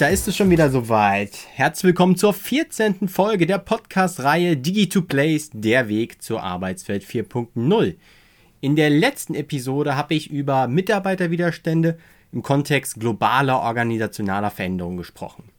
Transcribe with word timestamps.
Da 0.00 0.08
ist 0.08 0.26
es 0.26 0.34
schon 0.34 0.48
wieder 0.48 0.70
soweit. 0.70 1.36
Herzlich 1.52 1.84
willkommen 1.84 2.16
zur 2.16 2.32
14. 2.32 3.06
Folge 3.06 3.46
der 3.46 3.58
Podcast-Reihe 3.58 4.54
Digi2Place, 4.54 5.50
der 5.52 5.88
Weg 5.88 6.22
zur 6.22 6.42
Arbeitswelt 6.42 7.04
4.0. 7.04 7.96
In 8.62 8.76
der 8.76 8.88
letzten 8.88 9.34
Episode 9.34 9.96
habe 9.96 10.14
ich 10.14 10.30
über 10.30 10.68
Mitarbeiterwiderstände 10.68 11.98
im 12.32 12.42
Kontext 12.42 12.98
globaler 12.98 13.60
organisationaler 13.60 14.50
Veränderungen 14.50 14.96
gesprochen. 14.96 15.50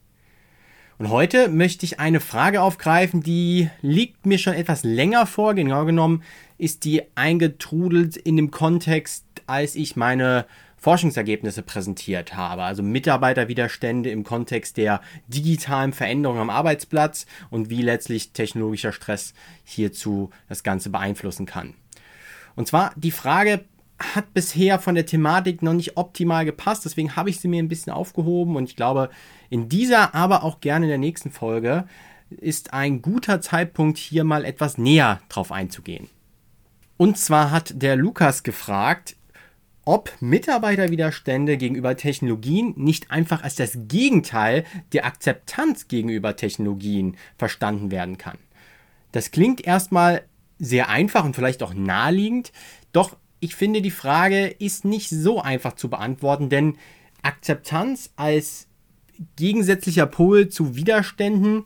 Und 0.98 1.10
heute 1.10 1.48
möchte 1.48 1.86
ich 1.86 2.00
eine 2.00 2.18
Frage 2.18 2.62
aufgreifen, 2.62 3.22
die 3.22 3.70
liegt 3.80 4.26
mir 4.26 4.38
schon 4.38 4.54
etwas 4.54 4.82
länger 4.82 5.26
vor. 5.26 5.54
Genau 5.54 5.84
genommen 5.84 6.24
ist 6.58 6.84
die 6.84 7.02
eingetrudelt 7.14 8.16
in 8.16 8.36
dem 8.36 8.50
Kontext, 8.50 9.24
als 9.46 9.76
ich 9.76 9.94
meine 9.94 10.46
Forschungsergebnisse 10.82 11.62
präsentiert 11.62 12.34
habe, 12.34 12.64
also 12.64 12.82
Mitarbeiterwiderstände 12.82 14.10
im 14.10 14.24
Kontext 14.24 14.76
der 14.76 15.00
digitalen 15.28 15.92
Veränderung 15.92 16.38
am 16.38 16.50
Arbeitsplatz 16.50 17.24
und 17.50 17.70
wie 17.70 17.82
letztlich 17.82 18.32
technologischer 18.32 18.92
Stress 18.92 19.32
hierzu 19.62 20.30
das 20.48 20.64
Ganze 20.64 20.90
beeinflussen 20.90 21.46
kann. 21.46 21.74
Und 22.56 22.66
zwar 22.66 22.92
die 22.96 23.12
Frage 23.12 23.64
hat 23.96 24.34
bisher 24.34 24.80
von 24.80 24.96
der 24.96 25.06
Thematik 25.06 25.62
noch 25.62 25.72
nicht 25.72 25.96
optimal 25.96 26.44
gepasst, 26.44 26.84
deswegen 26.84 27.14
habe 27.14 27.30
ich 27.30 27.38
sie 27.38 27.46
mir 27.46 27.62
ein 27.62 27.68
bisschen 27.68 27.92
aufgehoben 27.92 28.56
und 28.56 28.64
ich 28.64 28.74
glaube, 28.74 29.08
in 29.50 29.68
dieser, 29.68 30.16
aber 30.16 30.42
auch 30.42 30.58
gerne 30.58 30.86
in 30.86 30.90
der 30.90 30.98
nächsten 30.98 31.30
Folge 31.30 31.84
ist 32.28 32.72
ein 32.72 33.02
guter 33.02 33.40
Zeitpunkt, 33.40 33.98
hier 33.98 34.24
mal 34.24 34.44
etwas 34.44 34.78
näher 34.78 35.20
drauf 35.28 35.52
einzugehen. 35.52 36.08
Und 36.96 37.18
zwar 37.18 37.52
hat 37.52 37.80
der 37.80 37.94
Lukas 37.94 38.42
gefragt, 38.42 39.14
ob 39.84 40.12
Mitarbeiterwiderstände 40.20 41.56
gegenüber 41.56 41.96
Technologien 41.96 42.74
nicht 42.76 43.10
einfach 43.10 43.42
als 43.42 43.56
das 43.56 43.76
Gegenteil 43.88 44.64
der 44.92 45.06
Akzeptanz 45.06 45.88
gegenüber 45.88 46.36
Technologien 46.36 47.16
verstanden 47.36 47.90
werden 47.90 48.18
kann. 48.18 48.38
Das 49.10 49.30
klingt 49.30 49.60
erstmal 49.66 50.22
sehr 50.58 50.88
einfach 50.88 51.24
und 51.24 51.34
vielleicht 51.34 51.62
auch 51.62 51.74
naheliegend, 51.74 52.52
doch 52.92 53.16
ich 53.40 53.56
finde, 53.56 53.82
die 53.82 53.90
Frage 53.90 54.46
ist 54.46 54.84
nicht 54.84 55.10
so 55.10 55.40
einfach 55.40 55.72
zu 55.72 55.90
beantworten, 55.90 56.48
denn 56.48 56.78
Akzeptanz 57.22 58.10
als 58.14 58.68
gegensätzlicher 59.36 60.06
Pol 60.06 60.48
zu 60.48 60.76
Widerständen, 60.76 61.64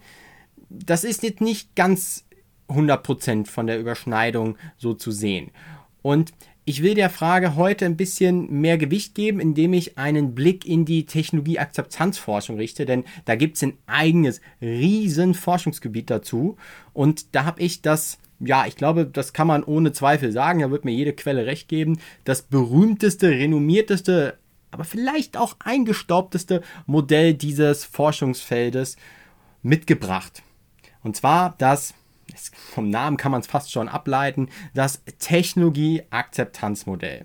das 0.71 1.05
ist 1.05 1.23
jetzt 1.23 1.43
nicht 1.43 1.77
ganz 1.77 2.25
100% 2.69 3.47
von 3.47 3.67
der 3.67 3.79
Überschneidung 3.79 4.57
so 4.79 4.95
zu 4.95 5.11
sehen. 5.11 5.51
Und 6.01 6.33
ich 6.69 6.83
will 6.83 6.95
der 6.95 7.11
Frage 7.11 7.55
heute 7.55 7.85
ein 7.85 7.97
bisschen 7.97 8.61
mehr 8.61 8.77
Gewicht 8.77 9.15
geben, 9.15 9.39
indem 9.39 9.73
ich 9.73 9.99
einen 9.99 10.35
Blick 10.35 10.67
in 10.67 10.85
die 10.85 11.07
Technologieakzeptanzforschung 11.07 12.57
richte, 12.57 12.85
denn 12.85 13.05
da 13.25 13.37
gibt 13.37 13.57
es 13.57 13.63
ein 13.63 13.79
eigenes 13.87 14.41
riesen 14.61 15.35
Forschungsgebiet 15.35 16.11
dazu. 16.11 16.57
Und 16.93 17.37
da 17.37 17.45
habe 17.45 17.63
ich 17.63 17.83
das, 17.83 18.19
ja, 18.41 18.67
ich 18.67 18.75
glaube, 18.75 19.07
das 19.07 19.33
kann 19.33 19.47
man 19.47 19.63
ohne 19.63 19.93
Zweifel 19.93 20.33
sagen, 20.33 20.59
da 20.59 20.73
wird 20.73 20.85
mir 20.85 20.91
jede 20.91 21.13
Quelle 21.13 21.47
recht 21.47 21.69
geben, 21.69 22.01
das 22.25 22.43
berühmteste, 22.43 23.31
renommierteste, 23.31 24.37
aber 24.73 24.83
vielleicht 24.83 25.37
auch 25.37 25.55
eingestaubteste 25.61 26.63
Modell 26.87 27.35
dieses 27.35 27.85
Forschungsfeldes 27.85 28.97
mitgebracht. 29.63 30.43
Und 31.05 31.15
zwar 31.15 31.55
das 31.59 31.95
vom 32.73 32.91
Namen 32.91 33.17
kann 33.17 33.33
man 33.33 33.41
es 33.41 33.47
fast 33.47 33.73
schon 33.73 33.89
ableiten, 33.89 34.51
das 34.75 35.03
Technologie-Akzeptanzmodell. 35.19 37.25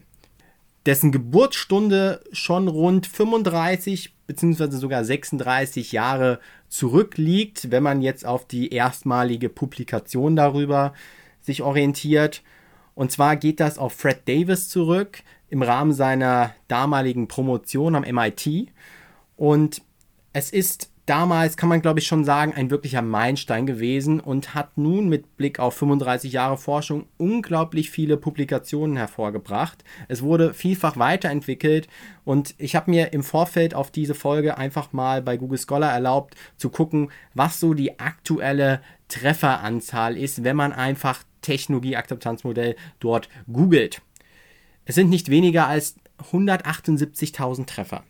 Dessen 0.86 1.12
Geburtsstunde 1.12 2.24
schon 2.32 2.68
rund 2.68 3.06
35 3.06 4.16
bzw. 4.26 4.72
sogar 4.72 5.04
36 5.04 5.92
Jahre 5.92 6.40
zurückliegt, 6.70 7.70
wenn 7.70 7.84
man 7.84 8.02
jetzt 8.02 8.26
auf 8.26 8.48
die 8.48 8.70
erstmalige 8.70 9.50
Publikation 9.50 10.36
darüber 10.36 10.94
sich 11.42 11.62
orientiert. 11.62 12.42
Und 12.96 13.12
zwar 13.12 13.36
geht 13.36 13.60
das 13.60 13.78
auf 13.78 13.94
Fred 13.94 14.28
Davis 14.28 14.70
zurück 14.70 15.20
im 15.50 15.62
Rahmen 15.62 15.94
seiner 15.94 16.56
damaligen 16.68 17.28
Promotion 17.28 17.96
am 17.96 18.04
MIT. 18.04 18.70
Und 19.38 19.84
es 20.34 20.52
ist 20.52 20.91
damals, 21.06 21.58
kann 21.58 21.70
man 21.70 21.82
glaube 21.82 22.00
ich 22.00 22.08
schon 22.08 22.24
sagen, 22.24 22.54
ein 22.54 22.70
wirklicher 22.70 23.02
Meilenstein 23.02 23.66
gewesen 23.66 24.20
und 24.20 24.54
hat 24.54 24.78
nun 24.78 25.10
mit 25.10 25.38
Blick 25.38 25.60
auf 25.60 25.76
35 25.76 26.32
Jahre 26.32 26.58
Forschung 26.58 27.06
unglaublich 27.18 27.90
viele 27.90 28.18
Publikationen 28.18 28.98
hervorgebracht. 28.98 29.84
Es 30.08 30.22
wurde 30.22 30.54
vielfach 30.54 30.98
weiterentwickelt 30.98 31.88
und 32.24 32.56
ich 32.58 32.76
habe 32.76 32.92
mir 32.92 33.14
im 33.14 33.24
Vorfeld 33.24 33.74
auf 33.74 33.92
diese 33.92 34.16
Folge 34.16 34.58
einfach 34.58 34.94
mal 34.94 35.22
bei 35.22 35.38
Google 35.38 35.60
Scholar 35.60 35.92
erlaubt 35.92 36.36
zu 36.58 36.70
gucken, 36.70 37.12
was 37.34 37.60
so 37.60 37.74
die 37.74 38.00
aktuelle 38.00 38.82
Trefferanzahl 39.08 40.18
ist, 40.18 40.44
wenn 40.44 40.56
man 40.56 40.72
einfach 40.72 41.24
Technologieakzeptanzmodell 41.42 42.76
dort 43.00 43.30
googelt. 43.52 44.02
Es 44.86 44.96
sind 44.96 45.10
nicht 45.10 45.30
weniger 45.30 45.68
als 45.68 45.96
178.000 46.32 47.66
Treffer. 47.66 48.04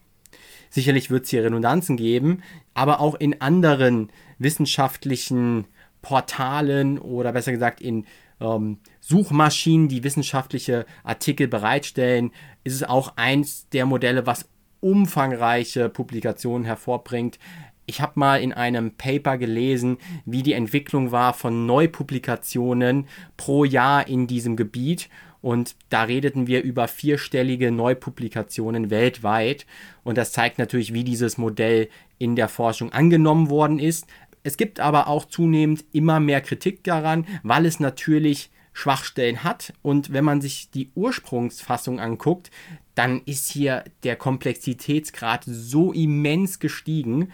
Sicherlich 0.72 1.12
wird 1.12 1.26
es 1.26 1.30
hier 1.30 1.44
Redundanzen 1.44 1.98
geben, 1.98 2.42
aber 2.74 3.02
auch 3.02 3.16
in 3.16 3.42
anderen 3.42 4.10
wissenschaftlichen 4.40 5.66
Portalen 6.02 6.98
oder 6.98 7.34
besser 7.34 7.52
gesagt 7.52 7.82
in 7.82 8.06
ähm, 8.40 8.80
Suchmaschinen, 9.02 9.90
die 9.90 10.04
wissenschaftliche 10.04 10.86
Artikel 11.04 11.50
bereitstellen, 11.50 12.32
ist 12.64 12.76
es 12.76 12.84
auch 12.84 13.18
eins 13.18 13.68
der 13.70 13.86
Modelle, 13.86 14.26
was 14.26 14.50
umfangreiche 14.80 15.90
Publikationen 15.90 16.64
hervorbringt. 16.64 17.38
Ich 17.86 18.00
habe 18.00 18.14
mal 18.16 18.42
in 18.42 18.54
einem 18.54 18.92
Paper 18.92 19.38
gelesen, 19.38 19.98
wie 20.26 20.42
die 20.42 20.54
Entwicklung 20.54 21.12
war 21.12 21.34
von 21.34 21.66
Neupublikationen 21.66 23.08
pro 23.36 23.66
Jahr 23.66 24.08
in 24.08 24.26
diesem 24.26 24.56
Gebiet. 24.56 25.10
Und 25.42 25.76
da 25.90 26.04
redeten 26.04 26.48
wir 26.48 26.62
über 26.62 26.88
vierstellige 26.88 27.72
Neupublikationen 27.72 28.90
weltweit. 28.90 29.66
Und 30.04 30.18
das 30.18 30.32
zeigt 30.32 30.60
natürlich, 30.60 30.94
wie 30.94 31.04
dieses 31.04 31.38
Modell 31.38 31.90
in 32.20 32.36
der 32.36 32.48
Forschung 32.48 32.94
angenommen 32.94 33.50
worden 33.50 33.80
ist. 33.80 34.06
Es 34.44 34.58
gibt 34.58 34.80
aber 34.80 35.08
auch 35.08 35.26
zunehmend 35.26 35.84
immer 35.92 36.20
mehr 36.20 36.42
Kritik 36.42 36.84
daran, 36.84 37.26
weil 37.44 37.66
es 37.66 37.80
natürlich 37.80 38.52
Schwachstellen 38.74 39.44
hat. 39.44 39.74
Und 39.82 40.14
wenn 40.14 40.24
man 40.24 40.42
sich 40.42 40.70
die 40.72 40.92
Ursprungsfassung 40.96 42.00
anguckt, 42.00 42.52
dann 42.96 43.22
ist 43.26 43.52
hier 43.52 43.84
der 44.04 44.16
Komplexitätsgrad 44.16 45.44
so 45.46 45.92
immens 45.92 46.60
gestiegen, 46.60 47.32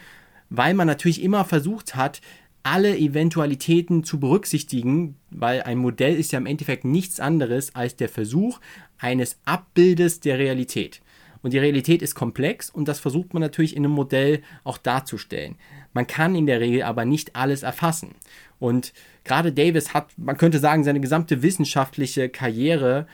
weil 0.50 0.74
man 0.74 0.86
natürlich 0.86 1.22
immer 1.22 1.44
versucht 1.44 1.94
hat, 1.94 2.20
alle 2.62 2.96
Eventualitäten 2.96 4.04
zu 4.04 4.20
berücksichtigen, 4.20 5.16
weil 5.30 5.62
ein 5.62 5.78
Modell 5.78 6.16
ist 6.16 6.32
ja 6.32 6.38
im 6.38 6.46
Endeffekt 6.46 6.84
nichts 6.84 7.20
anderes 7.20 7.74
als 7.74 7.96
der 7.96 8.08
Versuch 8.08 8.60
eines 8.98 9.38
Abbildes 9.44 10.20
der 10.20 10.38
Realität. 10.38 11.00
Und 11.42 11.52
die 11.52 11.58
Realität 11.58 12.02
ist 12.02 12.14
komplex 12.14 12.68
und 12.68 12.88
das 12.88 12.98
versucht 12.98 13.32
man 13.32 13.40
natürlich 13.40 13.76
in 13.76 13.84
einem 13.84 13.94
Modell 13.94 14.42
auch 14.64 14.76
darzustellen. 14.76 15.54
Man 15.92 16.06
kann 16.06 16.34
in 16.34 16.46
der 16.46 16.60
Regel 16.60 16.82
aber 16.82 17.04
nicht 17.04 17.36
alles 17.36 17.62
erfassen. 17.62 18.16
Und 18.58 18.92
gerade 19.24 19.52
Davis 19.52 19.94
hat, 19.94 20.08
man 20.16 20.36
könnte 20.36 20.58
sagen, 20.58 20.82
seine 20.82 21.00
gesamte 21.00 21.42
wissenschaftliche 21.42 22.28
Karriere 22.28 23.06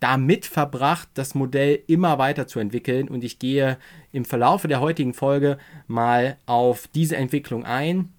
damit 0.00 0.46
verbracht, 0.46 1.08
das 1.14 1.34
Modell 1.34 1.80
immer 1.86 2.18
weiterzuentwickeln. 2.18 3.08
Und 3.08 3.24
ich 3.24 3.38
gehe 3.38 3.78
im 4.10 4.24
Verlauf 4.24 4.66
der 4.66 4.80
heutigen 4.80 5.14
Folge 5.14 5.58
mal 5.86 6.36
auf 6.44 6.88
diese 6.88 7.16
Entwicklung 7.16 7.64
ein 7.64 8.12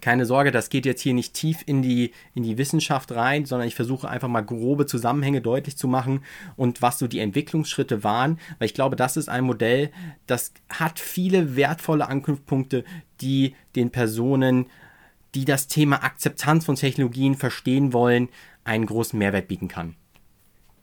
keine 0.00 0.26
Sorge, 0.26 0.50
das 0.50 0.70
geht 0.70 0.86
jetzt 0.86 1.02
hier 1.02 1.14
nicht 1.14 1.34
tief 1.34 1.62
in 1.66 1.82
die, 1.82 2.12
in 2.34 2.42
die 2.42 2.58
Wissenschaft 2.58 3.12
rein, 3.12 3.46
sondern 3.46 3.68
ich 3.68 3.74
versuche 3.74 4.08
einfach 4.08 4.28
mal 4.28 4.42
grobe 4.42 4.86
Zusammenhänge 4.86 5.40
deutlich 5.40 5.76
zu 5.76 5.88
machen 5.88 6.20
und 6.56 6.82
was 6.82 6.98
so 6.98 7.06
die 7.06 7.18
Entwicklungsschritte 7.18 8.04
waren, 8.04 8.38
weil 8.58 8.66
ich 8.66 8.74
glaube, 8.74 8.96
das 8.96 9.16
ist 9.16 9.28
ein 9.28 9.44
Modell, 9.44 9.90
das 10.26 10.52
hat 10.68 10.98
viele 10.98 11.56
wertvolle 11.56 12.08
Anknüpfpunkte, 12.08 12.84
die 13.20 13.54
den 13.74 13.90
Personen, 13.90 14.66
die 15.34 15.44
das 15.44 15.68
Thema 15.68 16.02
Akzeptanz 16.02 16.64
von 16.64 16.76
Technologien 16.76 17.34
verstehen 17.34 17.92
wollen, 17.92 18.28
einen 18.64 18.86
großen 18.86 19.18
Mehrwert 19.18 19.48
bieten 19.48 19.68
kann. 19.68 19.96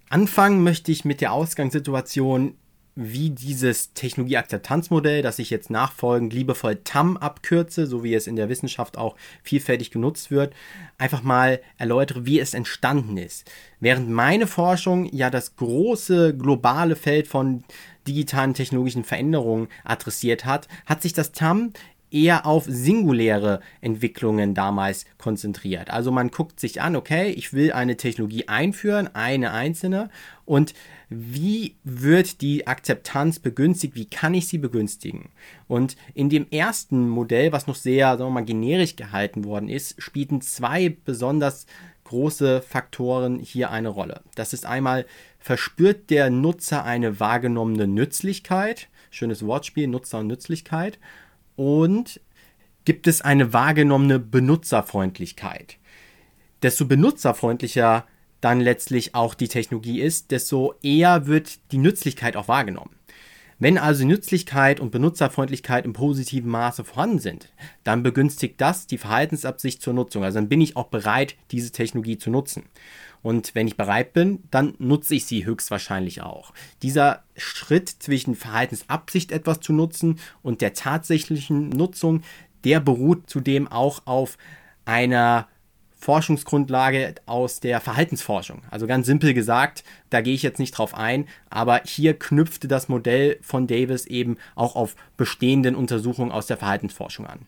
Anfangen 0.09 0.63
möchte 0.63 0.91
ich 0.91 1.05
mit 1.05 1.21
der 1.21 1.33
Ausgangssituation, 1.33 2.55
wie 2.95 3.29
dieses 3.29 3.93
Technologieakzeptanzmodell, 3.93 5.21
das 5.21 5.37
ich 5.39 5.49
jetzt 5.49 5.69
nachfolgend 5.69 6.31
liebevoll 6.33 6.79
TAM 6.83 7.17
abkürze, 7.17 7.87
so 7.87 8.03
wie 8.03 8.13
es 8.13 8.25
in 8.25 8.37
der 8.37 8.47
Wissenschaft 8.47 8.97
auch 8.97 9.17
vielfältig 9.43 9.91
genutzt 9.91 10.31
wird, 10.31 10.53
einfach 10.97 11.21
mal 11.21 11.59
erläutere, 11.77 12.25
wie 12.25 12.39
es 12.39 12.53
entstanden 12.53 13.17
ist. 13.17 13.51
Während 13.81 14.09
meine 14.09 14.47
Forschung 14.47 15.09
ja 15.11 15.29
das 15.29 15.57
große 15.57 16.37
globale 16.37 16.95
Feld 16.95 17.27
von 17.27 17.65
digitalen 18.07 18.53
technologischen 18.53 19.03
Veränderungen 19.03 19.67
adressiert 19.83 20.45
hat, 20.45 20.69
hat 20.85 21.01
sich 21.01 21.11
das 21.11 21.33
TAM 21.33 21.73
eher 22.11 22.45
auf 22.45 22.63
singuläre 22.65 23.59
Entwicklungen 23.81 24.53
damals 24.53 25.05
konzentriert. 25.17 25.89
Also 25.89 26.11
man 26.11 26.31
guckt 26.31 26.61
sich 26.61 26.81
an, 26.81 26.95
okay, 26.95 27.31
ich 27.31 27.51
will 27.51 27.73
eine 27.73 27.97
Technologie 27.97 28.47
einführen, 28.47 29.13
eine 29.13 29.51
einzelne, 29.51 30.09
und 30.45 30.73
wie 31.09 31.75
wird 31.83 32.41
die 32.41 32.67
Akzeptanz 32.67 33.39
begünstigt, 33.39 33.95
wie 33.95 34.05
kann 34.05 34.33
ich 34.33 34.47
sie 34.47 34.57
begünstigen? 34.57 35.29
Und 35.67 35.95
in 36.13 36.29
dem 36.29 36.47
ersten 36.49 37.07
Modell, 37.07 37.51
was 37.51 37.67
noch 37.67 37.75
sehr, 37.75 38.17
sagen 38.17 38.29
wir 38.29 38.41
mal, 38.41 38.45
generisch 38.45 38.95
gehalten 38.95 39.43
worden 39.45 39.69
ist, 39.69 40.01
spielten 40.01 40.41
zwei 40.41 40.89
besonders 40.89 41.65
große 42.05 42.61
Faktoren 42.61 43.39
hier 43.39 43.71
eine 43.71 43.89
Rolle. 43.89 44.21
Das 44.35 44.53
ist 44.53 44.65
einmal, 44.65 45.05
verspürt 45.39 46.09
der 46.09 46.29
Nutzer 46.29 46.83
eine 46.83 47.19
wahrgenommene 47.19 47.87
Nützlichkeit, 47.87 48.89
schönes 49.09 49.45
Wortspiel, 49.45 49.87
Nutzer 49.87 50.19
und 50.19 50.27
Nützlichkeit, 50.27 50.99
und 51.55 52.21
gibt 52.85 53.07
es 53.07 53.21
eine 53.21 53.53
wahrgenommene 53.53 54.19
Benutzerfreundlichkeit. 54.19 55.77
Desto 56.61 56.85
benutzerfreundlicher 56.85 58.05
dann 58.45 58.61
letztlich 58.61 59.15
auch 59.15 59.33
die 59.33 59.47
Technologie 59.47 59.99
ist, 59.99 60.29
desto 60.29 60.75
eher 60.83 61.25
wird 61.25 61.71
die 61.71 61.79
Nützlichkeit 61.79 62.37
auch 62.37 62.47
wahrgenommen. 62.47 62.95
Wenn 63.57 63.79
also 63.79 64.05
Nützlichkeit 64.05 64.79
und 64.79 64.91
Benutzerfreundlichkeit 64.91 65.83
im 65.83 65.93
positiven 65.93 66.51
Maße 66.51 66.83
vorhanden 66.83 67.17
sind, 67.17 67.51
dann 67.83 68.03
begünstigt 68.03 68.61
das 68.61 68.85
die 68.85 68.99
Verhaltensabsicht 68.99 69.81
zur 69.81 69.95
Nutzung. 69.95 70.23
Also 70.23 70.37
dann 70.37 70.47
bin 70.47 70.61
ich 70.61 70.77
auch 70.77 70.89
bereit, 70.89 71.35
diese 71.49 71.71
Technologie 71.71 72.19
zu 72.19 72.29
nutzen. 72.29 72.65
Und 73.23 73.55
wenn 73.55 73.67
ich 73.67 73.77
bereit 73.77 74.13
bin, 74.13 74.43
dann 74.51 74.75
nutze 74.77 75.15
ich 75.15 75.25
sie 75.25 75.47
höchstwahrscheinlich 75.47 76.21
auch. 76.21 76.53
Dieser 76.83 77.23
Schritt 77.35 77.89
zwischen 77.89 78.35
Verhaltensabsicht 78.35 79.31
etwas 79.31 79.59
zu 79.59 79.73
nutzen 79.73 80.19
und 80.43 80.61
der 80.61 80.75
tatsächlichen 80.75 81.69
Nutzung, 81.69 82.21
der 82.63 82.79
beruht 82.79 83.27
zudem 83.27 83.67
auch 83.67 84.05
auf 84.05 84.37
einer 84.85 85.47
Forschungsgrundlage 86.05 87.15
aus 87.25 87.59
der 87.61 87.81
Verhaltensforschung. 87.81 88.61
Also 88.69 88.85
ganz 88.85 89.07
simpel 89.07 89.33
gesagt, 89.33 89.83
da 90.11 90.21
gehe 90.21 90.35
ich 90.35 90.43
jetzt 90.43 90.59
nicht 90.59 90.77
drauf 90.77 90.93
ein, 90.93 91.25
aber 91.49 91.81
hier 91.83 92.13
knüpfte 92.13 92.67
das 92.67 92.89
Modell 92.89 93.39
von 93.41 93.65
Davis 93.65 94.05
eben 94.05 94.37
auch 94.53 94.75
auf 94.75 94.95
bestehenden 95.17 95.73
Untersuchungen 95.73 96.31
aus 96.31 96.45
der 96.45 96.57
Verhaltensforschung 96.57 97.25
an. 97.25 97.47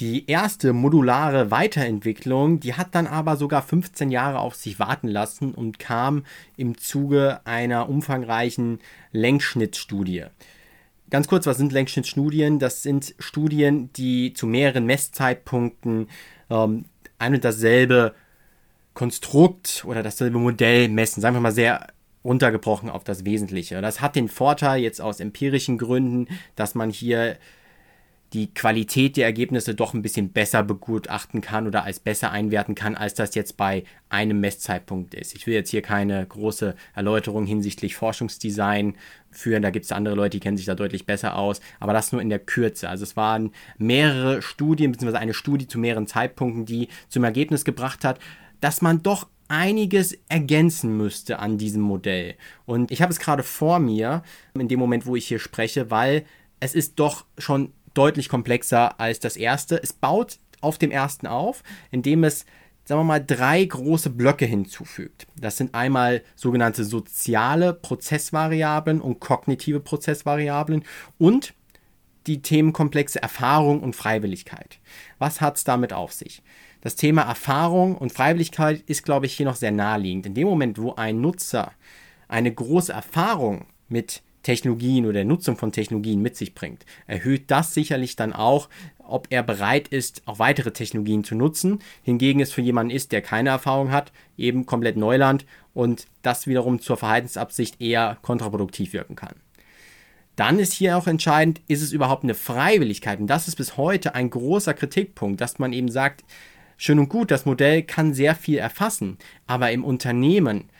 Die 0.00 0.28
erste 0.28 0.72
modulare 0.72 1.52
Weiterentwicklung, 1.52 2.58
die 2.58 2.74
hat 2.74 2.96
dann 2.96 3.06
aber 3.06 3.36
sogar 3.36 3.62
15 3.62 4.10
Jahre 4.10 4.40
auf 4.40 4.56
sich 4.56 4.80
warten 4.80 5.06
lassen 5.06 5.54
und 5.54 5.78
kam 5.78 6.24
im 6.56 6.76
Zuge 6.78 7.42
einer 7.44 7.88
umfangreichen 7.88 8.80
Längsschnittstudie. 9.12 10.24
Ganz 11.10 11.28
kurz, 11.28 11.46
was 11.46 11.58
sind 11.58 11.70
Längsschnittstudien? 11.70 12.58
Das 12.58 12.82
sind 12.82 13.14
Studien, 13.20 13.92
die 13.92 14.32
zu 14.32 14.48
mehreren 14.48 14.84
Messzeitpunkten 14.86 16.08
ähm, 16.50 16.86
ein 17.22 17.34
und 17.34 17.44
dasselbe 17.44 18.14
Konstrukt 18.94 19.84
oder 19.86 20.02
dasselbe 20.02 20.38
Modell 20.38 20.88
messen. 20.88 21.20
Sagen 21.20 21.36
wir 21.36 21.40
mal 21.40 21.52
sehr 21.52 21.86
runtergebrochen 22.24 22.90
auf 22.90 23.04
das 23.04 23.24
Wesentliche. 23.24 23.80
Das 23.80 24.00
hat 24.00 24.16
den 24.16 24.28
Vorteil 24.28 24.80
jetzt 24.82 25.00
aus 25.00 25.20
empirischen 25.20 25.78
Gründen, 25.78 26.28
dass 26.56 26.74
man 26.74 26.90
hier 26.90 27.36
die 28.32 28.52
Qualität 28.54 29.16
der 29.16 29.26
Ergebnisse 29.26 29.74
doch 29.74 29.92
ein 29.92 30.02
bisschen 30.02 30.30
besser 30.32 30.62
begutachten 30.62 31.40
kann 31.40 31.66
oder 31.66 31.84
als 31.84 32.00
besser 32.00 32.30
einwerten 32.30 32.74
kann, 32.74 32.94
als 32.94 33.14
das 33.14 33.34
jetzt 33.34 33.56
bei 33.56 33.84
einem 34.08 34.40
Messzeitpunkt 34.40 35.14
ist. 35.14 35.34
Ich 35.34 35.46
will 35.46 35.54
jetzt 35.54 35.70
hier 35.70 35.82
keine 35.82 36.26
große 36.26 36.74
Erläuterung 36.94 37.44
hinsichtlich 37.44 37.94
Forschungsdesign 37.96 38.96
führen, 39.30 39.62
da 39.62 39.70
gibt 39.70 39.84
es 39.84 39.92
andere 39.92 40.14
Leute, 40.14 40.30
die 40.30 40.40
kennen 40.40 40.56
sich 40.56 40.66
da 40.66 40.74
deutlich 40.74 41.06
besser 41.06 41.36
aus, 41.36 41.60
aber 41.78 41.92
das 41.92 42.12
nur 42.12 42.22
in 42.22 42.30
der 42.30 42.38
Kürze. 42.38 42.88
Also 42.88 43.04
es 43.04 43.16
waren 43.16 43.52
mehrere 43.76 44.40
Studien, 44.40 44.92
beziehungsweise 44.92 45.20
eine 45.20 45.34
Studie 45.34 45.66
zu 45.66 45.78
mehreren 45.78 46.06
Zeitpunkten, 46.06 46.64
die 46.64 46.88
zum 47.08 47.24
Ergebnis 47.24 47.64
gebracht 47.64 48.04
hat, 48.04 48.18
dass 48.60 48.80
man 48.80 49.02
doch 49.02 49.28
einiges 49.48 50.16
ergänzen 50.28 50.96
müsste 50.96 51.38
an 51.38 51.58
diesem 51.58 51.82
Modell. 51.82 52.36
Und 52.64 52.90
ich 52.90 53.02
habe 53.02 53.12
es 53.12 53.18
gerade 53.18 53.42
vor 53.42 53.78
mir, 53.80 54.22
in 54.54 54.68
dem 54.68 54.78
Moment, 54.78 55.04
wo 55.04 55.16
ich 55.16 55.26
hier 55.26 55.38
spreche, 55.38 55.90
weil 55.90 56.24
es 56.60 56.74
ist 56.74 56.98
doch 56.98 57.26
schon 57.36 57.72
deutlich 57.94 58.28
komplexer 58.28 59.00
als 59.00 59.20
das 59.20 59.36
erste. 59.36 59.82
Es 59.82 59.92
baut 59.92 60.38
auf 60.60 60.78
dem 60.78 60.90
ersten 60.90 61.26
auf, 61.26 61.62
indem 61.90 62.24
es, 62.24 62.46
sagen 62.84 63.00
wir 63.00 63.04
mal, 63.04 63.24
drei 63.24 63.64
große 63.64 64.10
Blöcke 64.10 64.46
hinzufügt. 64.46 65.26
Das 65.36 65.56
sind 65.56 65.74
einmal 65.74 66.22
sogenannte 66.34 66.84
soziale 66.84 67.74
Prozessvariablen 67.74 69.00
und 69.00 69.20
kognitive 69.20 69.80
Prozessvariablen 69.80 70.84
und 71.18 71.54
die 72.26 72.40
Themenkomplexe 72.40 73.20
Erfahrung 73.20 73.80
und 73.82 73.96
Freiwilligkeit. 73.96 74.78
Was 75.18 75.40
hat 75.40 75.56
es 75.56 75.64
damit 75.64 75.92
auf 75.92 76.12
sich? 76.12 76.42
Das 76.80 76.96
Thema 76.96 77.22
Erfahrung 77.22 77.96
und 77.96 78.12
Freiwilligkeit 78.12 78.80
ist, 78.86 79.04
glaube 79.04 79.26
ich, 79.26 79.34
hier 79.34 79.46
noch 79.46 79.56
sehr 79.56 79.70
naheliegend. 79.70 80.26
In 80.26 80.34
dem 80.34 80.48
Moment, 80.48 80.78
wo 80.78 80.94
ein 80.94 81.20
Nutzer 81.20 81.72
eine 82.28 82.52
große 82.52 82.92
Erfahrung 82.92 83.66
mit 83.88 84.22
Technologien 84.42 85.04
oder 85.04 85.14
der 85.14 85.24
Nutzung 85.24 85.56
von 85.56 85.72
Technologien 85.72 86.20
mit 86.20 86.36
sich 86.36 86.54
bringt, 86.54 86.84
erhöht 87.06 87.50
das 87.50 87.74
sicherlich 87.74 88.16
dann 88.16 88.32
auch, 88.32 88.68
ob 88.98 89.26
er 89.30 89.42
bereit 89.42 89.88
ist, 89.88 90.22
auch 90.26 90.38
weitere 90.38 90.72
Technologien 90.72 91.24
zu 91.24 91.34
nutzen. 91.34 91.80
Hingegen 92.02 92.40
es 92.40 92.52
für 92.52 92.62
jemanden 92.62 92.90
ist, 92.90 93.12
der 93.12 93.22
keine 93.22 93.50
Erfahrung 93.50 93.90
hat, 93.90 94.12
eben 94.36 94.66
komplett 94.66 94.96
Neuland 94.96 95.46
und 95.74 96.06
das 96.22 96.46
wiederum 96.46 96.80
zur 96.80 96.96
Verhaltensabsicht 96.96 97.80
eher 97.80 98.18
kontraproduktiv 98.22 98.92
wirken 98.92 99.16
kann. 99.16 99.34
Dann 100.36 100.58
ist 100.58 100.72
hier 100.72 100.96
auch 100.96 101.06
entscheidend, 101.06 101.60
ist 101.68 101.82
es 101.82 101.92
überhaupt 101.92 102.24
eine 102.24 102.34
Freiwilligkeit? 102.34 103.20
Und 103.20 103.26
das 103.26 103.48
ist 103.48 103.56
bis 103.56 103.76
heute 103.76 104.14
ein 104.14 104.30
großer 104.30 104.72
Kritikpunkt, 104.72 105.40
dass 105.40 105.58
man 105.58 105.74
eben 105.74 105.90
sagt, 105.90 106.24
schön 106.78 106.98
und 106.98 107.10
gut, 107.10 107.30
das 107.30 107.44
Modell 107.44 107.82
kann 107.82 108.14
sehr 108.14 108.34
viel 108.34 108.58
erfassen, 108.58 109.18
aber 109.46 109.72
im 109.72 109.84
Unternehmen 109.84 110.70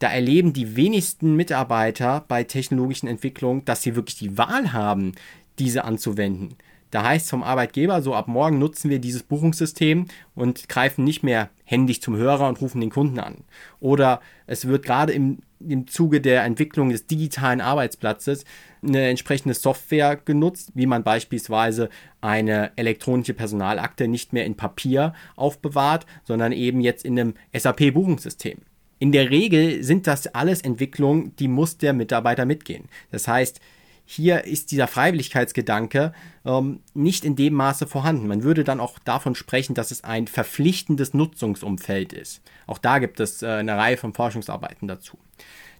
da 0.00 0.08
erleben 0.08 0.52
die 0.52 0.76
wenigsten 0.76 1.36
Mitarbeiter 1.36 2.24
bei 2.26 2.42
technologischen 2.42 3.06
Entwicklungen, 3.06 3.64
dass 3.64 3.82
sie 3.82 3.94
wirklich 3.94 4.16
die 4.16 4.36
Wahl 4.36 4.72
haben, 4.72 5.12
diese 5.58 5.84
anzuwenden. 5.84 6.56
Da 6.90 7.04
heißt 7.04 7.26
es 7.26 7.30
vom 7.30 7.44
Arbeitgeber, 7.44 8.02
so 8.02 8.14
ab 8.14 8.26
morgen 8.26 8.58
nutzen 8.58 8.90
wir 8.90 8.98
dieses 8.98 9.22
Buchungssystem 9.22 10.06
und 10.34 10.68
greifen 10.68 11.04
nicht 11.04 11.22
mehr 11.22 11.50
händisch 11.64 12.00
zum 12.00 12.16
Hörer 12.16 12.48
und 12.48 12.60
rufen 12.60 12.80
den 12.80 12.90
Kunden 12.90 13.20
an. 13.20 13.44
Oder 13.78 14.20
es 14.46 14.66
wird 14.66 14.84
gerade 14.84 15.12
im, 15.12 15.38
im 15.60 15.86
Zuge 15.86 16.20
der 16.20 16.44
Entwicklung 16.44 16.88
des 16.88 17.06
digitalen 17.06 17.60
Arbeitsplatzes 17.60 18.44
eine 18.82 19.08
entsprechende 19.08 19.54
Software 19.54 20.16
genutzt, 20.16 20.72
wie 20.74 20.86
man 20.86 21.04
beispielsweise 21.04 21.90
eine 22.22 22.72
elektronische 22.76 23.34
Personalakte 23.34 24.08
nicht 24.08 24.32
mehr 24.32 24.46
in 24.46 24.56
Papier 24.56 25.12
aufbewahrt, 25.36 26.06
sondern 26.24 26.50
eben 26.52 26.80
jetzt 26.80 27.04
in 27.04 27.20
einem 27.20 27.34
SAP-Buchungssystem. 27.54 28.62
In 29.00 29.12
der 29.12 29.30
Regel 29.30 29.82
sind 29.82 30.06
das 30.06 30.28
alles 30.28 30.60
Entwicklungen, 30.60 31.34
die 31.36 31.48
muss 31.48 31.78
der 31.78 31.94
Mitarbeiter 31.94 32.44
mitgehen. 32.44 32.84
Das 33.10 33.26
heißt, 33.26 33.58
hier 34.04 34.44
ist 34.44 34.72
dieser 34.72 34.88
Freiwilligkeitsgedanke 34.88 36.12
ähm, 36.44 36.80
nicht 36.92 37.24
in 37.24 37.34
dem 37.34 37.54
Maße 37.54 37.86
vorhanden. 37.86 38.26
Man 38.26 38.42
würde 38.42 38.62
dann 38.62 38.78
auch 38.78 38.98
davon 38.98 39.34
sprechen, 39.34 39.74
dass 39.74 39.90
es 39.90 40.04
ein 40.04 40.26
verpflichtendes 40.26 41.14
Nutzungsumfeld 41.14 42.12
ist. 42.12 42.42
Auch 42.66 42.76
da 42.76 42.98
gibt 42.98 43.20
es 43.20 43.42
äh, 43.42 43.46
eine 43.46 43.76
Reihe 43.76 43.96
von 43.96 44.12
Forschungsarbeiten 44.12 44.86
dazu. 44.86 45.16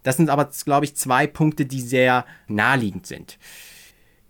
Das 0.01 0.17
sind 0.17 0.31
aber, 0.31 0.49
glaube 0.65 0.85
ich, 0.85 0.95
zwei 0.95 1.27
Punkte, 1.27 1.67
die 1.67 1.81
sehr 1.81 2.25
naheliegend 2.47 3.05
sind. 3.05 3.37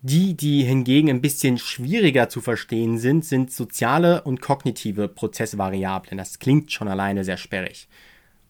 Die, 0.01 0.36
die 0.36 0.63
hingegen 0.63 1.10
ein 1.10 1.21
bisschen 1.21 1.60
schwieriger 1.60 2.27
zu 2.27 2.41
verstehen 2.41 2.98
sind, 2.98 3.24
sind 3.24 3.53
soziale 3.53 4.24
und 4.24 4.41
kognitive 4.41 5.07
Prozessvariablen. 5.07 6.17
Das 6.17 6.39
klingt 6.39 6.74
schon 6.74 6.89
alleine 6.89 7.24
sehr 7.24 7.38
sperrig. 7.38 7.88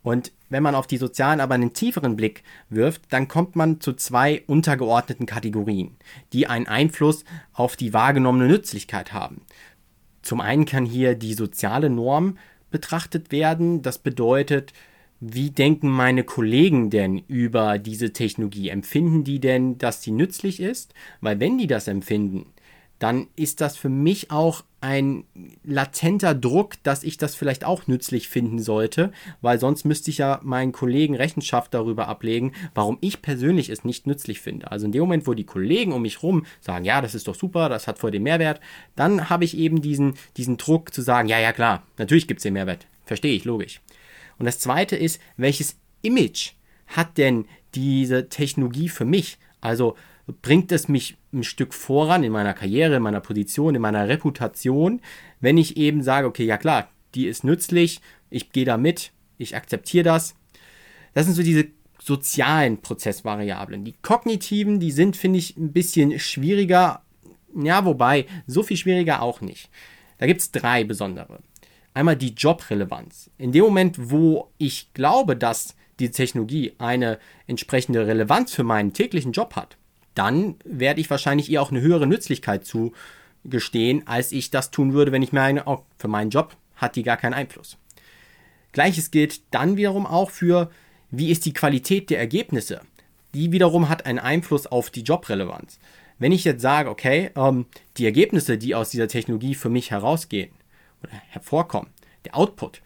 Und 0.04 0.32
wenn 0.50 0.64
man 0.64 0.76
auf 0.76 0.88
die 0.88 0.98
sozialen 0.98 1.40
aber 1.40 1.56
einen 1.56 1.74
tieferen 1.74 2.16
Blick 2.16 2.44
wirft, 2.70 3.04
dann 3.10 3.28
kommt 3.28 3.56
man 3.56 3.80
zu 3.80 3.94
zwei 3.94 4.44
untergeordneten 4.48 5.26
Kategorien, 5.26 5.98
die 6.34 6.48
einen 6.48 6.68
Einfluss 6.68 7.24
auf 7.54 7.76
die 7.76 7.94
wahrgenommene 7.94 8.48
Nützlichkeit 8.48 9.14
haben. 9.14 9.42
Zum 10.22 10.42
einen 10.42 10.66
kann 10.66 10.86
hier 10.86 11.16
die 11.16 11.34
soziale 11.34 11.90
Norm 11.90 12.38
betrachtet 12.70 13.32
werden. 13.32 13.82
Das 13.82 14.00
bedeutet, 14.00 14.74
wie 15.20 15.52
denken 15.52 15.90
meine 15.90 16.24
Kollegen 16.24 16.90
denn 16.90 17.20
über 17.20 17.78
diese 17.78 18.12
Technologie? 18.12 18.70
Empfinden 18.70 19.24
die 19.24 19.40
denn, 19.40 19.78
dass 19.78 20.02
sie 20.02 20.12
nützlich 20.12 20.60
ist? 20.60 20.94
Weil 21.22 21.40
wenn 21.40 21.58
die 21.58 21.68
das 21.68 21.88
empfinden, 21.88 22.54
dann 22.98 23.28
ist 23.36 23.62
das 23.62 23.78
für 23.78 23.90
mich 23.90 24.32
auch 24.32 24.64
ein 24.82 25.26
latenter 25.64 26.34
Druck, 26.34 26.82
dass 26.84 27.04
ich 27.04 27.18
das 27.18 27.36
vielleicht 27.36 27.64
auch 27.64 27.88
nützlich 27.88 28.28
finden 28.28 28.60
sollte, 28.60 29.12
weil 29.42 29.60
sonst 29.60 29.86
müsste 29.86 30.10
ich 30.10 30.18
ja 30.18 30.40
meinen 30.44 30.72
Kollegen 30.72 31.16
Rechenschaft 31.16 31.74
darüber 31.74 32.08
ablegen, 32.08 32.54
warum 32.74 32.98
ich 33.00 33.22
persönlich 33.22 33.70
es 33.70 33.86
nicht 33.86 34.08
nützlich 34.08 34.42
finde. 34.42 34.72
Also 34.72 34.88
in 34.88 34.92
dem 34.92 35.02
Moment, 35.02 35.28
wo 35.28 35.36
die 35.36 35.46
Kollegen 35.46 35.94
um 35.94 36.02
mich 36.02 36.24
rum 36.24 36.46
sagen, 36.60 36.84
ja, 36.84 37.00
das 37.02 37.14
ist 37.14 37.28
doch 37.28 37.36
super, 37.36 37.70
das 37.70 37.88
hat 37.88 38.00
voll 38.00 38.12
den 38.12 38.24
Mehrwert, 38.24 38.60
dann 38.96 39.30
habe 39.30 39.46
ich 39.46 39.56
eben 39.56 39.82
diesen, 39.82 40.16
diesen 40.36 40.58
Druck 40.58 40.94
zu 40.94 41.04
sagen, 41.04 41.28
ja, 41.28 41.40
ja, 41.40 41.54
klar, 41.54 41.84
natürlich 41.98 42.28
gibt 42.28 42.40
es 42.40 42.44
den 42.44 42.54
Mehrwert. 42.54 42.88
Verstehe 43.06 43.36
ich, 43.36 43.46
logisch. 43.46 43.82
Und 44.40 44.46
das 44.46 44.60
zweite 44.60 44.96
ist, 44.96 45.22
welches 45.38 45.78
Image 46.02 46.54
hat 46.88 47.20
denn 47.20 47.46
diese 47.76 48.30
Technologie 48.30 48.90
für 48.90 49.06
mich? 49.06 49.38
Also 49.62 49.96
bringt 50.42 50.72
es 50.72 50.88
mich 50.88 51.18
ein 51.34 51.44
Stück 51.44 51.74
voran 51.74 52.24
in 52.24 52.32
meiner 52.32 52.54
Karriere, 52.54 52.96
in 52.96 53.04
meiner 53.04 53.22
Position, 53.22 53.76
in 53.76 53.82
meiner 53.82 54.08
Reputation, 54.08 55.02
wenn 55.40 55.58
ich 55.58 55.78
eben 55.78 56.04
sage, 56.04 56.28
okay, 56.28 56.46
ja 56.46 56.58
klar, 56.58 56.90
die 57.16 57.28
ist 57.28 57.44
nützlich, 57.44 58.02
ich 58.30 58.52
gehe 58.52 58.66
da 58.66 58.78
mit, 58.78 59.12
ich 59.38 59.56
akzeptiere 59.56 60.04
das. 60.04 60.36
Das 61.14 61.26
sind 61.26 61.36
so 61.36 61.44
diese 61.44 61.68
sozialen 62.02 62.82
Prozessvariablen. 62.82 63.84
Die 63.84 63.96
kognitiven, 64.02 64.80
die 64.80 64.92
sind, 64.92 65.16
finde 65.16 65.40
ich, 65.40 65.58
ein 65.58 65.72
bisschen 65.72 66.20
schwieriger. 66.20 67.04
Ja, 67.56 67.86
wobei, 67.86 68.26
so 68.48 68.64
viel 68.64 68.78
schwieriger 68.78 69.22
auch 69.22 69.42
nicht. 69.42 69.70
Da 70.18 70.26
gibt 70.26 70.42
es 70.42 70.52
drei 70.52 70.84
besondere. 70.84 71.40
Einmal 71.94 72.16
die 72.16 72.34
Jobrelevanz. 72.34 73.30
In 73.38 73.52
dem 73.52 73.64
Moment, 73.66 74.12
wo 74.12 74.52
ich 74.58 74.94
glaube, 74.94 75.36
dass 75.36 75.76
die 76.00 76.12
Technologie 76.12 76.74
eine 76.78 77.20
entsprechende 77.48 78.08
Relevanz 78.08 78.54
für 78.54 78.64
meinen 78.64 78.94
täglichen 78.94 79.34
Job 79.34 79.56
hat, 79.56 79.78
dann 80.16 80.56
werde 80.64 81.02
ich 81.02 81.10
wahrscheinlich 81.10 81.50
ihr 81.50 81.62
auch 81.62 81.72
eine 81.72 81.82
höhere 81.82 82.08
Nützlichkeit 82.08 82.66
zugestehen, 82.66 84.08
als 84.08 84.32
ich 84.32 84.52
das 84.52 84.72
tun 84.72 84.94
würde, 84.94 85.12
wenn 85.12 85.22
ich 85.22 85.32
meine, 85.32 85.66
oh, 85.66 85.86
für 85.98 86.08
meinen 86.08 86.30
Job 86.30 86.56
hat 86.76 86.96
die 86.96 87.04
gar 87.04 87.18
keinen 87.18 87.34
Einfluss. 87.34 87.78
Gleiches 88.72 89.12
gilt 89.12 89.42
dann 89.54 89.78
wiederum 89.78 90.06
auch 90.06 90.32
für, 90.32 90.72
wie 91.10 91.32
ist 91.32 91.46
die 91.46 91.54
Qualität 91.54 92.10
der 92.10 92.20
Ergebnisse. 92.20 92.82
Die 93.34 93.52
wiederum 93.52 93.90
hat 93.90 94.06
einen 94.06 94.20
Einfluss 94.20 94.68
auf 94.68 94.90
die 94.90 95.04
Jobrelevanz. 95.04 95.80
Wenn 96.20 96.32
ich 96.32 96.44
jetzt 96.44 96.62
sage, 96.62 96.90
okay, 96.90 97.32
ähm, 97.36 97.66
die 97.98 98.06
Ergebnisse, 98.06 98.58
die 98.58 98.76
aus 98.76 98.90
dieser 98.90 99.08
Technologie 99.08 99.56
für 99.56 99.70
mich 99.70 99.92
herausgehen 99.92 100.52
oder 101.02 101.14
hervorkommen, 101.30 101.92
der 102.26 102.36
Output, 102.36 102.82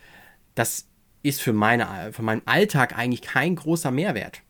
das 0.54 0.88
ist 1.22 1.42
für, 1.42 1.54
meine, 1.54 2.14
für 2.14 2.22
meinen 2.22 2.46
Alltag 2.46 2.98
eigentlich 2.98 3.22
kein 3.22 3.56
großer 3.56 3.92
Mehrwert 3.92 4.42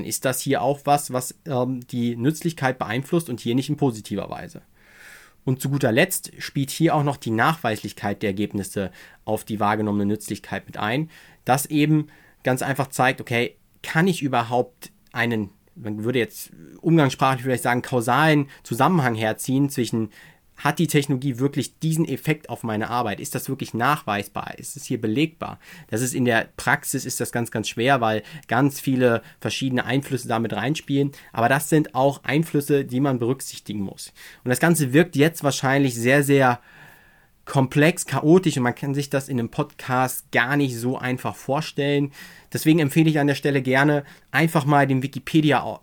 dann 0.00 0.06
ist 0.06 0.24
das 0.24 0.40
hier 0.40 0.62
auch 0.62 0.80
was, 0.84 1.12
was 1.12 1.34
ähm, 1.44 1.86
die 1.86 2.16
Nützlichkeit 2.16 2.78
beeinflusst 2.78 3.28
und 3.28 3.38
hier 3.38 3.54
nicht 3.54 3.68
in 3.68 3.76
positiver 3.76 4.30
Weise. 4.30 4.62
Und 5.44 5.60
zu 5.60 5.68
guter 5.68 5.92
Letzt 5.92 6.32
spielt 6.38 6.70
hier 6.70 6.94
auch 6.94 7.04
noch 7.04 7.16
die 7.18 7.30
Nachweislichkeit 7.30 8.22
der 8.22 8.30
Ergebnisse 8.30 8.90
auf 9.24 9.44
die 9.44 9.60
wahrgenommene 9.60 10.06
Nützlichkeit 10.06 10.66
mit 10.66 10.78
ein, 10.78 11.10
das 11.44 11.66
eben 11.66 12.08
ganz 12.44 12.62
einfach 12.62 12.88
zeigt, 12.88 13.20
okay, 13.20 13.56
kann 13.82 14.06
ich 14.06 14.22
überhaupt 14.22 14.90
einen, 15.12 15.50
man 15.74 16.04
würde 16.04 16.18
jetzt 16.18 16.50
umgangssprachlich 16.80 17.42
vielleicht 17.42 17.62
sagen, 17.62 17.82
kausalen 17.82 18.48
Zusammenhang 18.62 19.14
herziehen 19.14 19.68
zwischen 19.68 20.10
hat 20.60 20.78
die 20.78 20.86
Technologie 20.86 21.38
wirklich 21.38 21.78
diesen 21.78 22.06
Effekt 22.06 22.50
auf 22.50 22.62
meine 22.62 22.90
Arbeit? 22.90 23.18
Ist 23.18 23.34
das 23.34 23.48
wirklich 23.48 23.72
nachweisbar? 23.74 24.58
Ist 24.58 24.76
es 24.76 24.84
hier 24.84 25.00
belegbar? 25.00 25.58
Das 25.88 26.02
ist 26.02 26.14
in 26.14 26.26
der 26.26 26.48
Praxis 26.56 27.04
ist 27.04 27.18
das 27.18 27.32
ganz, 27.32 27.50
ganz 27.50 27.68
schwer, 27.68 28.00
weil 28.00 28.22
ganz 28.46 28.78
viele 28.78 29.22
verschiedene 29.40 29.84
Einflüsse 29.84 30.28
damit 30.28 30.52
reinspielen. 30.52 31.12
Aber 31.32 31.48
das 31.48 31.70
sind 31.70 31.94
auch 31.94 32.22
Einflüsse, 32.24 32.84
die 32.84 33.00
man 33.00 33.18
berücksichtigen 33.18 33.80
muss. 33.80 34.12
Und 34.44 34.50
das 34.50 34.60
Ganze 34.60 34.92
wirkt 34.92 35.16
jetzt 35.16 35.42
wahrscheinlich 35.42 35.94
sehr, 35.94 36.22
sehr 36.22 36.60
komplex, 37.46 38.06
chaotisch 38.06 38.58
und 38.58 38.62
man 38.62 38.74
kann 38.74 38.94
sich 38.94 39.10
das 39.10 39.28
in 39.28 39.38
einem 39.38 39.48
Podcast 39.48 40.30
gar 40.30 40.56
nicht 40.56 40.76
so 40.76 40.98
einfach 40.98 41.34
vorstellen. 41.34 42.12
Deswegen 42.52 42.78
empfehle 42.78 43.10
ich 43.10 43.18
an 43.18 43.26
der 43.26 43.34
Stelle 43.34 43.62
gerne 43.62 44.04
einfach 44.30 44.66
mal 44.66 44.86
den 44.86 45.02
Wikipedia 45.02 45.80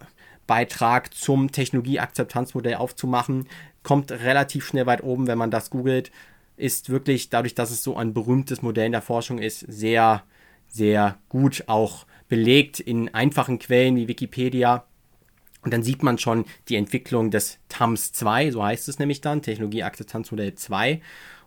Beitrag 0.48 1.13
zum 1.13 1.51
Technologieakzeptanzmodell 1.51 2.75
aufzumachen 2.75 3.48
kommt 3.88 4.12
relativ 4.12 4.65
schnell 4.65 4.86
weit 4.86 5.01
oben, 5.01 5.27
wenn 5.27 5.38
man 5.38 5.50
das 5.50 5.70
googelt. 5.70 6.12
Ist 6.58 6.89
wirklich, 6.89 7.29
dadurch, 7.29 7.56
dass 7.56 7.72
es 7.72 7.84
so 7.84 7.96
ein 7.96 8.13
berühmtes 8.13 8.62
Modell 8.62 8.88
in 8.88 8.91
der 8.91 9.01
Forschung 9.01 9.39
ist, 9.39 9.62
sehr, 9.62 10.24
sehr 10.67 11.17
gut 11.29 11.63
auch 11.67 12.06
belegt 12.27 12.82
in 12.82 13.13
einfachen 13.13 13.60
Quellen 13.60 13.96
wie 13.96 14.10
Wikipedia. 14.10 14.84
Und 15.62 15.74
dann 15.74 15.84
sieht 15.84 16.03
man 16.03 16.17
schon 16.17 16.44
die 16.67 16.75
Entwicklung 16.75 17.32
des 17.32 17.60
TAMS 17.70 18.12
2, 18.12 18.51
so 18.51 18.62
heißt 18.62 18.89
es 18.89 19.00
nämlich 19.00 19.22
dann, 19.22 19.41
Technologieakzeptanzmodell 19.41 20.56
2. 20.56 21.00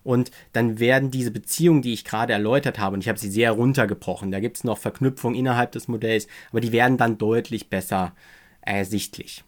Und 0.03 0.31
dann 0.55 0.79
werden 0.79 1.11
diese 1.11 1.33
Beziehungen, 1.33 1.83
die 1.83 1.93
ich 1.93 2.07
gerade 2.07 2.33
erläutert 2.33 2.79
habe, 2.79 2.95
und 2.95 3.03
ich 3.03 3.09
habe 3.11 3.19
sie 3.19 3.31
sehr 3.31 3.53
runtergebrochen, 3.53 4.31
da 4.31 4.41
gibt 4.41 4.57
es 4.57 4.65
noch 4.65 4.79
Verknüpfungen 4.79 5.39
innerhalb 5.39 5.73
des 5.73 5.89
Modells, 5.89 6.27
aber 6.53 6.63
die 6.63 6.73
werden 6.73 6.97
dann 6.97 7.19
deutlich 7.19 7.69
besser 7.69 8.15
ersichtlich. 8.63 9.45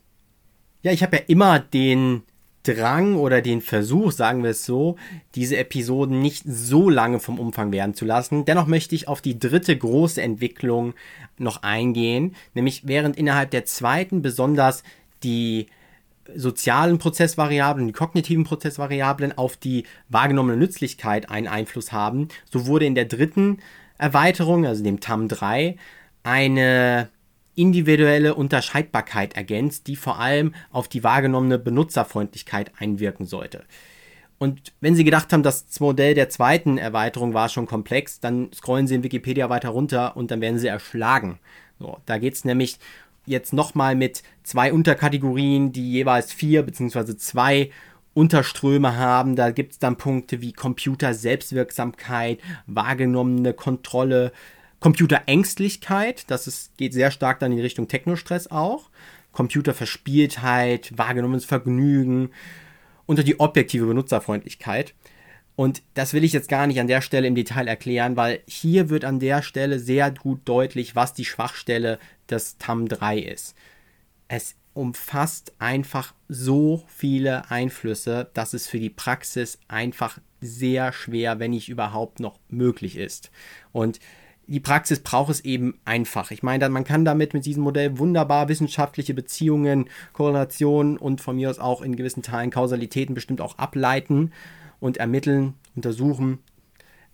Ja, 0.83 0.93
ich 0.93 1.03
habe 1.03 1.17
ja 1.17 1.23
immer 1.27 1.59
den 1.59 2.25
Drang 2.62 3.16
oder 3.16 3.42
den 3.42 3.61
Versuch, 3.61 4.12
sagen 4.12 4.42
wir 4.42 4.50
es 4.50 4.64
so, 4.64 4.97
diese 5.35 5.57
Episoden 5.57 6.21
nicht 6.21 6.45
so 6.47 6.88
lange 6.88 7.19
vom 7.19 7.38
Umfang 7.38 7.73
werden 7.73 7.95
zu 7.95 8.04
lassen. 8.04 8.45
Dennoch 8.45 8.66
möchte 8.66 8.95
ich 8.95 9.09
auf 9.09 9.21
die 9.21 9.38
dritte 9.38 9.76
große 9.76 10.23
Entwicklung 10.23 10.95
noch 11.38 11.62
eingehen, 11.62 12.37
nämlich 12.54 12.87
während 12.87 13.16
innerhalb 13.16 13.50
der 13.50 13.64
zweiten 13.64 14.23
besonders 14.23 14.85
die 15.25 15.66
sozialen 16.35 16.99
Prozessvariablen, 16.99 17.88
die 17.88 17.92
kognitiven 17.92 18.45
Prozessvariablen 18.45 19.37
auf 19.37 19.57
die 19.57 19.85
wahrgenommene 20.09 20.57
Nützlichkeit 20.57 21.31
einen 21.31 21.49
Einfluss 21.49 21.92
haben, 21.92 22.28
so 22.50 22.66
wurde 22.66 22.87
in 22.87 22.95
der 22.95 23.07
dritten 23.07 23.59
Erweiterung, 23.99 24.66
also 24.66 24.85
dem 24.85 25.00
TAM 25.00 25.28
3, 25.28 25.76
eine 26.23 27.09
individuelle 27.54 28.35
Unterscheidbarkeit 28.35 29.37
ergänzt, 29.37 29.87
die 29.87 29.97
vor 29.97 30.18
allem 30.18 30.54
auf 30.71 30.88
die 30.88 31.04
wahrgenommene 31.04 31.59
Benutzerfreundlichkeit 31.59 32.73
einwirken 32.78 33.26
sollte. 33.26 33.64
Und 34.38 34.73
wenn 34.80 34.97
Sie 34.97 35.04
gedacht 35.04 35.32
haben, 35.32 35.44
das 35.44 35.78
Modell 35.78 36.14
der 36.14 36.28
zweiten 36.28 36.76
Erweiterung 36.76 37.32
war 37.32 37.49
schon 37.49 37.66
komplex, 37.66 38.18
dann 38.18 38.50
scrollen 38.52 38.88
Sie 38.88 38.97
in 38.97 39.04
Wikipedia 39.04 39.49
weiter 39.50 39.68
runter 39.68 40.16
und 40.16 40.30
dann 40.30 40.40
werden 40.40 40.59
Sie 40.59 40.66
erschlagen. 40.66 41.38
So, 41.78 41.99
da 42.06 42.18
geht 42.18 42.35
es 42.35 42.44
nämlich 42.44 42.78
jetzt 43.25 43.52
nochmal 43.52 43.94
mit 43.94 44.23
zwei 44.42 44.73
Unterkategorien, 44.73 45.73
die 45.73 45.92
jeweils 45.92 46.32
vier 46.32 46.62
bzw. 46.64 47.16
zwei 47.16 47.71
Unterströme 48.14 48.97
haben. 48.97 49.37
Da 49.37 49.50
gibt 49.50 49.73
es 49.73 49.78
dann 49.78 49.97
Punkte 49.97 50.40
wie 50.40 50.52
Computer 50.52 51.14
Selbstwirksamkeit, 51.14 52.40
wahrgenommene 52.66 53.54
Kontrolle, 53.54 54.32
Computerängstlichkeit, 54.83 56.29
das 56.29 56.49
ist, 56.49 56.77
geht 56.77 56.93
sehr 56.93 57.12
stark 57.12 57.39
dann 57.39 57.53
in 57.53 57.61
Richtung 57.61 57.87
Technostress 57.87 58.49
auch. 58.49 58.91
Computerverspieltheit, 59.31 60.93
wahrgenommenes 60.99 61.45
Vergnügen 61.45 62.31
unter 63.07 63.23
die 63.23 63.39
objektive 63.39 63.87
Benutzerfreundlichkeit. 63.87 64.95
Und 65.55 65.83
das 65.95 66.15
will 66.15 66.25
ich 66.25 66.33
jetzt 66.33 66.49
gar 66.49 66.67
nicht 66.67 66.81
an 66.81 66.89
der 66.89 67.01
Stelle 67.01 67.29
im 67.29 67.37
Detail 67.37 67.69
erklären, 67.69 68.17
weil 68.17 68.41
hier 68.47 68.91
wird 68.91 69.05
an 69.05 69.21
der 69.21 69.43
Stelle 69.43 69.79
sehr 69.79 70.11
gut 70.11 70.41
deutlich, 70.47 70.97
was 70.97 71.15
die 71.15 71.27
Schwachstelle 71.27 72.01
des 72.29 72.59
TAM 72.59 72.89
3 72.89 73.19
ist. 73.19 73.55
Es 74.27 74.57
umfasst 74.75 75.53
einfach 75.61 76.12
so 76.29 76.83
viele 76.89 77.51
Einflüsse, 77.51 78.31
dass 78.35 78.53
es 78.53 78.67
für 78.67 78.81
die 78.81 78.91
Praxis 78.91 79.59
einfach 79.69 80.19
sehr 80.41 80.93
schwer, 80.93 81.39
wenn 81.39 81.53
nicht 81.53 81.69
überhaupt 81.69 82.19
noch 82.19 82.41
möglich 82.49 82.97
ist. 82.97 83.31
Und 83.71 84.01
die 84.47 84.61
Praxis 84.61 85.01
braucht 85.01 85.31
es 85.31 85.41
eben 85.41 85.79
einfach. 85.85 86.31
Ich 86.31 86.43
meine, 86.43 86.69
man 86.69 86.85
kann 86.85 87.05
damit 87.05 87.33
mit 87.35 87.47
diesem 87.47 87.63
Modell 87.63 87.99
wunderbar 87.99 88.49
wissenschaftliche 88.49 89.15
Beziehungen, 89.15 89.89
Korrelationen 90.13 90.97
und 90.97 91.21
von 91.21 91.37
mir 91.37 91.51
aus 91.51 91.59
auch 91.59 91.83
in 91.83 91.97
gewissen 91.97 92.23
Teilen 92.23 92.51
Kausalitäten 92.51 93.15
bestimmt 93.15 93.41
auch 93.41 93.59
ableiten 93.59 94.33
und 94.81 94.97
ermitteln, 94.97 95.55
untersuchen. 95.77 96.41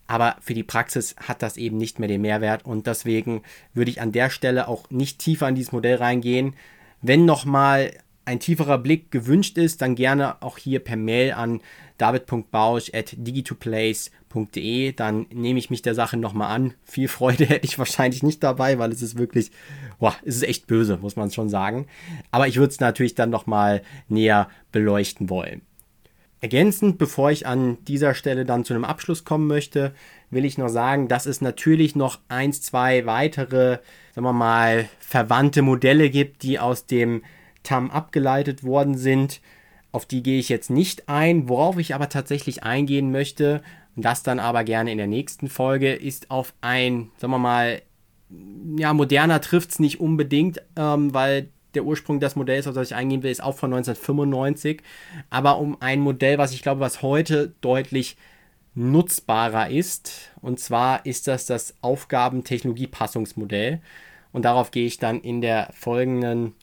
Aber 0.06 0.36
für 0.40 0.54
die 0.54 0.64
Praxis 0.64 1.14
hat 1.18 1.42
das 1.42 1.58
eben 1.58 1.76
nicht 1.76 1.98
mehr 1.98 2.08
den 2.08 2.22
Mehrwert 2.22 2.64
und 2.64 2.86
deswegen 2.86 3.42
würde 3.74 3.90
ich 3.90 4.00
an 4.00 4.12
der 4.12 4.30
Stelle 4.30 4.66
auch 4.66 4.90
nicht 4.90 5.18
tiefer 5.18 5.48
in 5.48 5.54
dieses 5.54 5.72
Modell 5.72 5.96
reingehen. 5.96 6.54
Wenn 7.02 7.26
nochmal 7.26 7.92
ein 8.28 8.38
tieferer 8.40 8.78
Blick 8.78 9.10
gewünscht 9.10 9.56
ist, 9.56 9.80
dann 9.80 9.94
gerne 9.94 10.42
auch 10.42 10.58
hier 10.58 10.80
per 10.80 10.96
Mail 10.96 11.32
an 11.32 11.62
david.bausch.digitoplace.de. 11.96 14.92
Dann 14.92 15.24
nehme 15.32 15.58
ich 15.58 15.70
mich 15.70 15.80
der 15.80 15.94
Sache 15.94 16.18
nochmal 16.18 16.54
an. 16.54 16.74
Viel 16.84 17.08
Freude 17.08 17.46
hätte 17.46 17.64
ich 17.64 17.78
wahrscheinlich 17.78 18.22
nicht 18.22 18.44
dabei, 18.44 18.78
weil 18.78 18.92
es 18.92 19.00
ist 19.00 19.16
wirklich, 19.16 19.50
boah, 19.98 20.14
es 20.26 20.36
ist 20.36 20.42
echt 20.42 20.66
böse, 20.66 20.98
muss 20.98 21.16
man 21.16 21.30
schon 21.30 21.48
sagen. 21.48 21.86
Aber 22.30 22.46
ich 22.46 22.58
würde 22.58 22.70
es 22.70 22.80
natürlich 22.80 23.14
dann 23.14 23.30
nochmal 23.30 23.80
näher 24.08 24.50
beleuchten 24.72 25.30
wollen. 25.30 25.62
Ergänzend, 26.40 26.98
bevor 26.98 27.30
ich 27.30 27.46
an 27.46 27.78
dieser 27.86 28.14
Stelle 28.14 28.44
dann 28.44 28.64
zu 28.64 28.74
einem 28.74 28.84
Abschluss 28.84 29.24
kommen 29.24 29.46
möchte, 29.46 29.94
will 30.30 30.44
ich 30.44 30.58
noch 30.58 30.68
sagen, 30.68 31.08
dass 31.08 31.24
es 31.24 31.40
natürlich 31.40 31.96
noch 31.96 32.18
eins, 32.28 32.60
zwei 32.60 33.06
weitere, 33.06 33.78
sagen 34.14 34.26
wir 34.26 34.34
mal, 34.34 34.86
verwandte 35.00 35.62
Modelle 35.62 36.10
gibt, 36.10 36.42
die 36.42 36.58
aus 36.58 36.84
dem 36.84 37.22
TAM 37.68 37.90
abgeleitet 37.90 38.64
worden 38.64 38.96
sind 38.96 39.40
Auf 39.92 40.06
die 40.06 40.22
gehe 40.22 40.38
ich 40.38 40.48
jetzt 40.48 40.70
nicht 40.70 41.08
ein. 41.08 41.48
Worauf 41.48 41.78
ich 41.78 41.94
aber 41.94 42.08
tatsächlich 42.08 42.62
eingehen 42.62 43.10
möchte, 43.10 43.62
das 43.96 44.22
dann 44.22 44.38
aber 44.38 44.64
gerne 44.64 44.92
in 44.92 44.98
der 44.98 45.06
nächsten 45.06 45.48
Folge, 45.48 45.92
ist 45.92 46.30
auf 46.30 46.54
ein, 46.60 47.10
sagen 47.16 47.32
wir 47.32 47.38
mal, 47.38 47.82
ja, 48.76 48.92
moderner 48.92 49.40
trifft 49.40 49.70
es 49.70 49.78
nicht 49.78 50.00
unbedingt, 50.00 50.62
ähm, 50.76 51.14
weil 51.14 51.48
der 51.74 51.84
Ursprung 51.84 52.20
des 52.20 52.36
Modells, 52.36 52.66
auf 52.66 52.74
das 52.74 52.90
ich 52.90 52.94
eingehen 52.94 53.22
will, 53.22 53.30
ist 53.30 53.42
auch 53.42 53.56
von 53.56 53.72
1995. 53.72 54.82
Aber 55.30 55.58
um 55.58 55.80
ein 55.80 56.00
Modell, 56.00 56.38
was 56.38 56.52
ich 56.52 56.62
glaube, 56.62 56.80
was 56.80 57.02
heute 57.02 57.54
deutlich 57.60 58.16
nutzbarer 58.74 59.70
ist. 59.70 60.32
Und 60.40 60.60
zwar 60.60 61.04
ist 61.06 61.26
das 61.26 61.46
das 61.46 61.74
Aufgabentechnologie-Passungsmodell. 61.80 63.80
Und 64.32 64.44
darauf 64.44 64.70
gehe 64.70 64.86
ich 64.86 64.98
dann 64.98 65.20
in 65.20 65.40
der 65.40 65.70
folgenden 65.72 66.54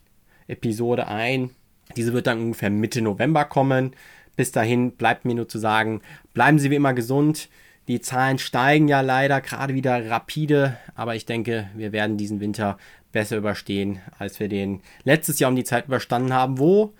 Episode 0.48 1.08
ein. 1.08 1.50
Diese 1.96 2.14
wird 2.14 2.28
dann 2.28 2.40
ungefähr 2.40 2.70
Mitte 2.70 3.02
November 3.02 3.46
kommen. 3.46 3.94
Bis 4.36 4.52
dahin 4.52 4.92
bleibt 4.92 5.25
mir 5.25 5.36
nur 5.36 5.48
zu 5.48 5.60
sagen, 5.60 6.02
bleiben 6.34 6.60
Sie 6.60 6.70
wie 6.72 6.75
immer 6.75 6.94
gesund. 6.94 7.50
Die 7.88 8.02
Zahlen 8.02 8.40
steigen 8.40 8.88
ja 8.88 9.02
leider 9.02 9.42
gerade 9.42 9.75
wieder 9.75 10.10
rapide, 10.10 10.78
aber 10.96 11.16
ich 11.16 11.25
denke, 11.25 11.70
wir 11.75 11.92
werden 11.92 12.18
diesen 12.18 12.40
Winter 12.40 12.78
besser 13.12 13.38
überstehen, 13.38 14.00
als 14.18 14.40
wir 14.40 14.50
den 14.50 14.82
letztes 15.04 15.40
Jahr 15.40 15.50
um 15.50 15.56
die 15.56 15.64
Zeit 15.64 15.86
überstanden 15.86 16.34
haben, 16.34 16.58
wo 16.58 16.94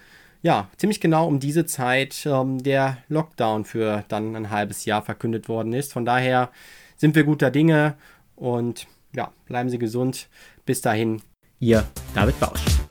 ja 0.44 0.70
ziemlich 0.78 1.02
genau 1.02 1.28
um 1.28 1.40
diese 1.40 1.66
Zeit 1.66 2.26
ähm, 2.26 2.62
der 2.62 3.00
Lockdown 3.10 3.66
für 3.66 4.06
dann 4.08 4.36
ein 4.36 4.52
halbes 4.52 4.86
Jahr 4.86 5.02
verkündet 5.02 5.50
worden 5.50 5.74
ist. 5.74 5.92
Von 5.92 6.06
daher 6.06 6.52
sind 6.96 7.16
wir 7.16 7.24
guter 7.24 7.50
Dinge 7.50 7.96
und 8.36 8.88
ja, 9.14 9.34
bleiben 9.48 9.70
Sie 9.70 9.80
gesund. 9.80 10.30
Bis 10.66 10.82
dahin, 10.82 11.22
Ihr 11.60 11.84
David 12.14 12.40
Bausch. 12.40 12.85